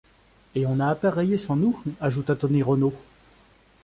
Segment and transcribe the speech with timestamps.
[0.55, 1.79] Et on a appareillé sans nous?...
[1.99, 2.95] ajouta Tony Renault.